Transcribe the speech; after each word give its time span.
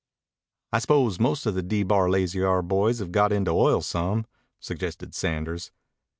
"I 0.73 0.79
suppose 0.79 1.19
most 1.19 1.45
of 1.45 1.53
the 1.53 1.61
D 1.61 1.83
Bar 1.83 2.09
Lazy 2.09 2.41
R 2.41 2.63
boys 2.63 2.97
have 2.97 3.11
got 3.11 3.31
into 3.31 3.51
oil 3.51 3.83
some," 3.83 4.25
suggested 4.59 5.13
Sanders. 5.13 5.69